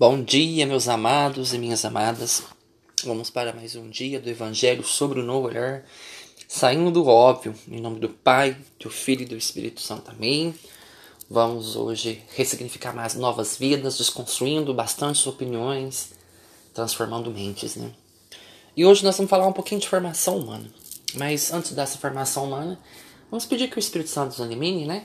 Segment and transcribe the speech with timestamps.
[0.00, 2.42] Bom dia, meus amados e minhas amadas.
[3.04, 5.84] Vamos para mais um dia do Evangelho sobre o novo olhar,
[6.48, 10.10] saindo do óbvio, em nome do Pai, do Filho e do Espírito Santo.
[10.10, 10.54] Amém.
[11.28, 16.12] Vamos hoje ressignificar mais novas vidas, desconstruindo bastantes opiniões,
[16.72, 17.92] transformando mentes, né?
[18.74, 20.72] E hoje nós vamos falar um pouquinho de formação humana.
[21.12, 22.80] Mas antes dessa formação humana,
[23.30, 25.04] vamos pedir que o Espírito Santo nos elimine, né?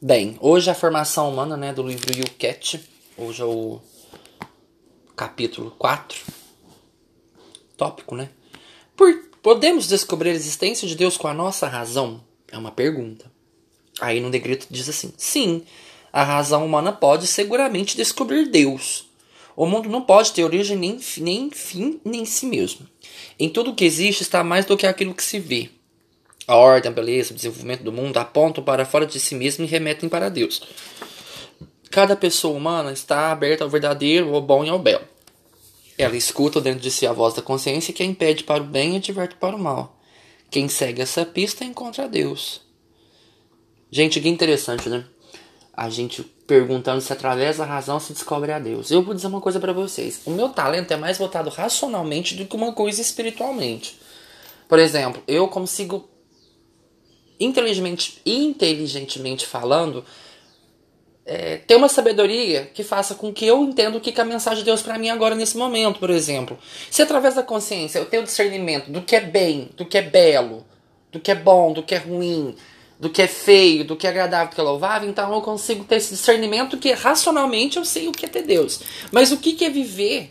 [0.00, 2.80] Bem, hoje a formação humana, né, do livro You Cat.
[3.16, 3.80] Hoje é o
[5.16, 6.20] capítulo 4.
[7.76, 8.28] Tópico, né?
[8.96, 9.12] Por,
[9.42, 12.22] podemos descobrir a existência de Deus com a nossa razão?
[12.46, 13.28] É uma pergunta.
[14.00, 15.64] Aí no decreto diz assim: sim,
[16.12, 19.10] a razão humana pode seguramente descobrir Deus.
[19.56, 22.86] O mundo não pode ter origem nem, nem fim, nem si mesmo.
[23.36, 25.72] Em tudo que existe está mais do que aquilo que se vê.
[26.48, 29.68] A ordem, a beleza, o desenvolvimento do mundo apontam para fora de si mesmo e
[29.68, 30.62] remetem para Deus.
[31.90, 35.04] Cada pessoa humana está aberta ao verdadeiro, ao bom e ao belo.
[35.98, 38.94] Ela escuta dentro de si a voz da consciência que a impede para o bem
[38.94, 40.00] e adverte para o mal.
[40.50, 42.62] Quem segue essa pista encontra Deus.
[43.90, 45.04] Gente, que interessante, né?
[45.76, 48.90] A gente perguntando se através da razão se descobre a Deus.
[48.90, 50.22] Eu vou dizer uma coisa para vocês.
[50.24, 53.98] O meu talento é mais voltado racionalmente do que uma coisa espiritualmente.
[54.66, 56.08] Por exemplo, eu consigo
[57.38, 60.04] inteligentemente, inteligentemente falando,
[61.24, 64.60] é, ter uma sabedoria que faça com que eu entenda o que, é a mensagem
[64.60, 66.58] de Deus para mim agora nesse momento, por exemplo.
[66.90, 70.66] Se através da consciência eu tenho discernimento do que é bem, do que é belo,
[71.12, 72.56] do que é bom, do que é ruim,
[72.98, 75.84] do que é feio, do que é agradável, do que é louvável, então eu consigo
[75.84, 78.80] ter esse discernimento que racionalmente eu sei o que é ter Deus.
[79.12, 80.30] Mas o que, que é viver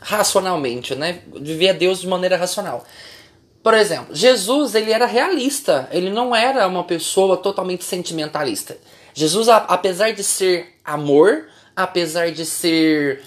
[0.00, 1.20] racionalmente, né?
[1.40, 2.86] Viver a Deus de maneira racional.
[3.68, 8.78] Por exemplo, Jesus ele era realista, ele não era uma pessoa totalmente sentimentalista.
[9.12, 13.22] Jesus, apesar de ser amor, apesar de ser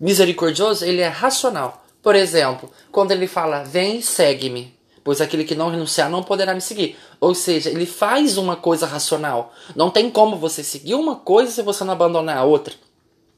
[0.00, 1.84] misericordioso, ele é racional.
[2.02, 6.62] Por exemplo, quando ele fala, vem segue-me, pois aquele que não renunciar não poderá me
[6.62, 6.96] seguir.
[7.20, 9.52] Ou seja, ele faz uma coisa racional.
[9.76, 12.72] Não tem como você seguir uma coisa se você não abandonar a outra.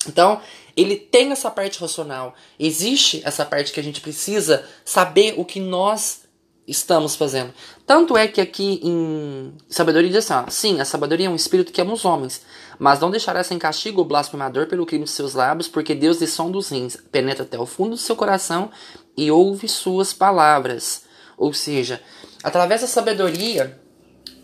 [0.08, 0.40] Então,
[0.76, 2.34] ele tem essa parte racional.
[2.58, 6.24] Existe essa parte que a gente precisa saber o que nós
[6.66, 7.52] estamos fazendo.
[7.86, 11.72] Tanto é que aqui em Sabedoria diz assim: ó, sim, a sabedoria é um espírito
[11.72, 12.42] que ama os homens,
[12.78, 16.26] mas não deixará sem castigo o blasfemador pelo crime de seus lábios, porque Deus lhe
[16.26, 18.70] som dos rins, penetra até o fundo do seu coração
[19.16, 21.02] e ouve suas palavras.
[21.36, 22.00] Ou seja,
[22.42, 23.78] através da sabedoria,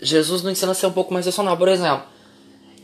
[0.00, 1.56] Jesus nos ensina a ser um pouco mais racional.
[1.56, 2.04] Por exemplo,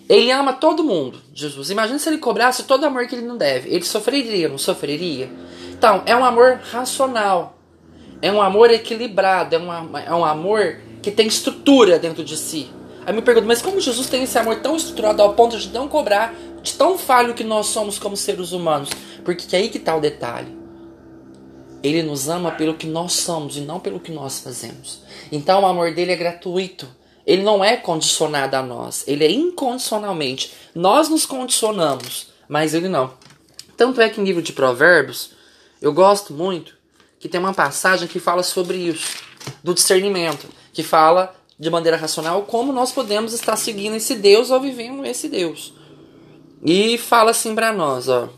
[0.09, 1.71] ele ama todo mundo, Jesus.
[1.71, 3.69] Imagina se ele cobrasse todo o amor que ele não deve.
[3.75, 5.29] Ele sofreria, não sofreria?
[5.73, 7.59] Então, é um amor racional.
[8.23, 9.57] É um amor equilibrado.
[9.57, 12.71] É um, é um amor que tem estrutura dentro de si.
[13.05, 15.89] Aí me pergunto, mas como Jesus tem esse amor tão estruturado ao ponto de não
[15.89, 18.91] cobrar de tão falho que nós somos como seres humanos?
[19.25, 20.57] Porque é aí que está o detalhe.
[21.83, 25.03] Ele nos ama pelo que nós somos e não pelo que nós fazemos.
[25.31, 26.89] Então o amor dele é gratuito.
[27.27, 30.53] Ele não é condicionado a nós, ele é incondicionalmente.
[30.75, 33.13] Nós nos condicionamos, mas ele não.
[33.77, 35.31] Tanto é que em livro de Provérbios,
[35.83, 36.75] eu gosto muito
[37.19, 39.17] que tem uma passagem que fala sobre isso,
[39.65, 44.61] do discernimento, que fala de maneira racional como nós podemos estar seguindo esse Deus ou
[44.61, 45.75] vivendo esse Deus.
[46.63, 48.29] E fala assim para nós, ó.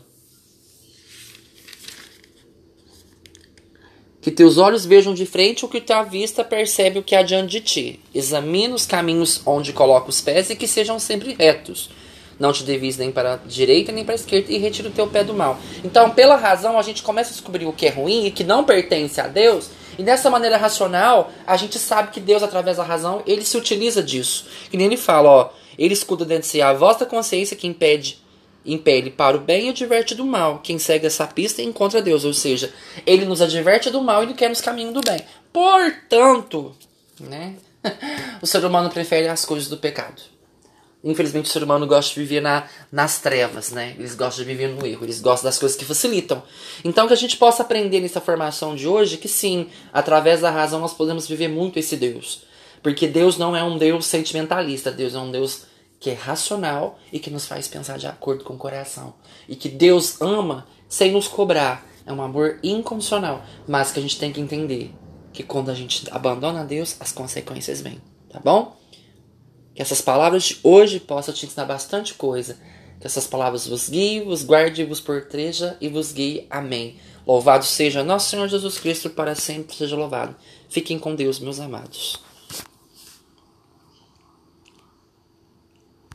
[4.21, 7.51] Que teus olhos vejam de frente o que tua vista percebe o que há diante
[7.51, 7.99] de ti.
[8.13, 11.89] Examina os caminhos onde coloca os pés e que sejam sempre retos.
[12.37, 15.07] Não te devies nem para a direita nem para a esquerda e retira o teu
[15.07, 15.57] pé do mal.
[15.85, 18.65] Então, pela razão, a gente começa a descobrir o que é ruim e que não
[18.65, 19.69] pertence a Deus.
[19.97, 24.03] E dessa maneira racional, a gente sabe que Deus, através da razão, ele se utiliza
[24.03, 24.47] disso.
[24.69, 25.49] Que nem ele fala, ó.
[25.77, 28.17] Ele escuta dentro de si a voz da consciência que impede
[28.73, 30.59] impele para o bem e adverte do mal.
[30.59, 32.73] Quem segue essa pista encontra Deus, ou seja,
[33.05, 35.21] ele nos adverte do mal e ele quer nos caminho do bem.
[35.51, 36.75] Portanto,
[37.19, 37.55] né?
[38.41, 40.21] o ser humano prefere as coisas do pecado.
[41.01, 43.95] Infelizmente, o ser humano gosta de viver na, nas trevas, né?
[43.97, 46.43] Eles gostam de viver no erro, eles gostam das coisas que facilitam.
[46.83, 50.81] Então, que a gente possa aprender nessa formação de hoje que sim, através da razão
[50.81, 52.43] nós podemos viver muito esse Deus.
[52.83, 55.63] Porque Deus não é um Deus sentimentalista, Deus é um Deus
[55.99, 59.13] que é racional e que nos faz pensar de acordo com o coração.
[59.47, 61.85] E que Deus ama sem nos cobrar.
[62.05, 64.95] É um amor incondicional, mas que a gente tem que entender
[65.31, 68.75] que quando a gente abandona Deus, as consequências vêm, tá bom?
[69.75, 72.57] Que essas palavras de hoje possam te ensinar bastante coisa.
[72.99, 76.47] Que essas palavras vos guie, vos guarde, vos proteja e vos guie.
[76.49, 76.97] Amém.
[77.25, 80.35] Louvado seja nosso Senhor Jesus Cristo, para sempre seja louvado.
[80.67, 82.19] Fiquem com Deus, meus amados.